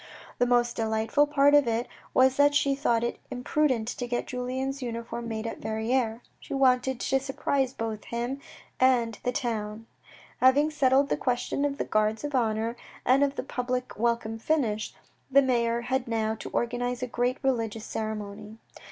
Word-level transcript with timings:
The 0.39 0.47
most 0.47 0.75
delightful 0.75 1.27
part 1.27 1.53
of 1.53 1.67
it 1.67 1.87
was 2.11 2.35
that 2.37 2.55
she 2.55 2.73
thought 2.73 3.03
it 3.03 3.19
imprudent 3.29 3.87
to 3.89 4.07
get 4.07 4.25
Julien's 4.25 4.81
uniform 4.81 5.27
made 5.27 5.45
at 5.45 5.59
Verrieres. 5.59 6.21
She 6.39 6.55
wanted 6.55 6.99
to 6.99 7.19
surprise 7.19 7.71
both 7.71 8.05
him 8.05 8.41
and 8.79 9.19
the 9.21 9.31
town. 9.31 9.85
Having 10.39 10.71
settled 10.71 11.09
the 11.09 11.17
questions 11.17 11.67
of 11.67 11.77
the 11.77 11.85
guards 11.85 12.23
of 12.23 12.33
honour, 12.33 12.75
and 13.05 13.23
of 13.23 13.35
the 13.35 13.43
public 13.43 13.95
welcome 13.95 14.39
finished, 14.39 14.97
the 15.29 15.43
mayor 15.43 15.81
had 15.81 16.07
now 16.07 16.33
to 16.33 16.49
organise 16.49 17.03
a 17.03 17.07
great 17.07 17.37
religious 17.43 17.85
ceremony. 17.85 18.57